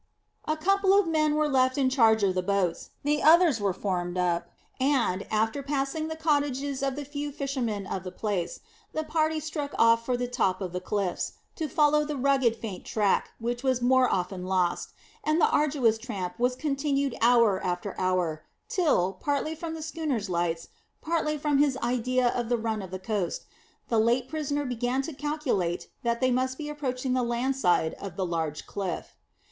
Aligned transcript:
A 0.47 0.57
couple 0.57 0.97
of 0.97 1.05
men 1.05 1.35
were 1.35 1.47
left 1.47 1.77
in 1.77 1.87
charge 1.87 2.23
of 2.23 2.33
the 2.33 2.41
boats, 2.41 2.89
the 3.03 3.21
others 3.21 3.59
were 3.61 3.71
formed 3.71 4.17
up, 4.17 4.49
and, 4.79 5.27
after 5.31 5.61
passing 5.61 6.07
the 6.07 6.15
cottages 6.15 6.81
of 6.81 6.95
the 6.95 7.05
few 7.05 7.31
fishermen 7.31 7.85
of 7.85 8.03
the 8.03 8.09
place, 8.11 8.61
the 8.93 9.03
party 9.03 9.39
struck 9.39 9.75
off 9.77 10.03
for 10.03 10.17
the 10.17 10.27
top 10.27 10.59
of 10.59 10.71
the 10.73 10.81
cliffs, 10.81 11.33
to 11.55 11.67
follow 11.67 12.03
the 12.03 12.17
rugged, 12.17 12.55
faint 12.55 12.83
track 12.83 13.29
which 13.37 13.61
was 13.61 13.79
more 13.79 14.11
often 14.11 14.47
lost, 14.47 14.89
and 15.23 15.39
the 15.39 15.47
arduous 15.49 15.99
tramp 15.99 16.33
was 16.39 16.55
continued 16.55 17.13
hour 17.21 17.63
after 17.63 17.93
hour, 17.99 18.41
till, 18.67 19.13
partly 19.13 19.53
from 19.53 19.75
the 19.75 19.83
schooner's 19.83 20.31
lights, 20.31 20.69
partly 21.01 21.37
from 21.37 21.59
his 21.59 21.77
idea 21.77 22.29
of 22.29 22.49
the 22.49 22.57
run 22.57 22.81
of 22.81 22.89
the 22.89 22.97
coast, 22.97 23.43
the 23.89 23.99
late 23.99 24.27
prisoner 24.27 24.65
began 24.65 25.03
to 25.03 25.13
calculate 25.13 25.89
that 26.01 26.21
they 26.21 26.31
must 26.31 26.57
be 26.57 26.69
approaching 26.69 27.13
the 27.13 27.21
land 27.21 27.55
side 27.55 27.93
of 28.01 28.15
the 28.15 28.25
large 28.25 28.65
cliff. 28.65 29.15